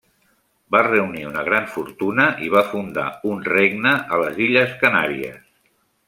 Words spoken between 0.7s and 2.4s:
Va reunir una gran fortuna